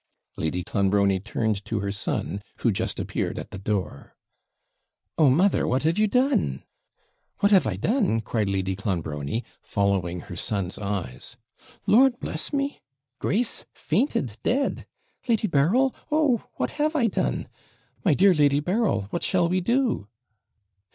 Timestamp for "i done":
7.67-8.19, 16.95-17.47